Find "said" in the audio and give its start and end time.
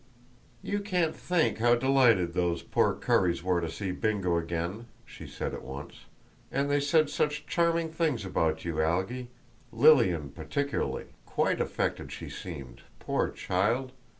5.27-5.53, 6.79-7.07